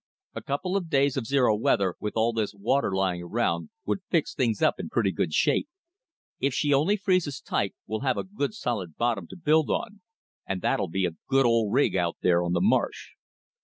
[0.33, 4.33] A couple of days of zero weather, with all this water lying around, would fix
[4.33, 5.67] things up in pretty good shape.
[6.39, 10.01] If she only freezes tight, we'll have a good solid bottom to build on,
[10.43, 13.11] and that'll be quite a good rig out there on the marsh."